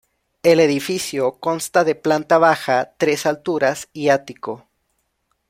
El 0.41 0.59
edificio 0.59 1.37
consta 1.39 1.83
de 1.83 1.93
planta 1.93 2.39
baja, 2.39 2.95
tres 2.97 3.27
alturas 3.27 3.87
y 3.93 4.09
ático. 4.09 4.67